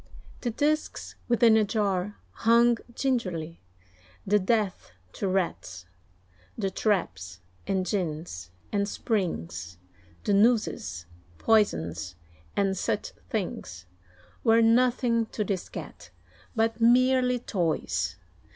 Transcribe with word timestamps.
The 0.39 0.49
disks 0.49 1.13
within 1.27 1.55
a 1.55 1.63
jar 1.63 2.17
hung 2.31 2.79
gingerly, 2.95 3.61
"The 4.25 4.39
death 4.39 4.93
to 5.13 5.27
Rats:" 5.27 5.85
the 6.57 6.71
traps, 6.71 7.39
and 7.67 7.85
gins, 7.85 8.49
and 8.71 8.89
springs, 8.89 9.77
The 10.23 10.33
nooses, 10.33 11.05
poisons, 11.37 12.15
and 12.57 12.75
such 12.75 13.11
things, 13.29 13.85
Were 14.43 14.63
nothing 14.63 15.27
to 15.27 15.43
this 15.43 15.69
Cat, 15.69 16.09
but 16.55 16.81
merely 16.81 17.37
toys. 17.37 18.15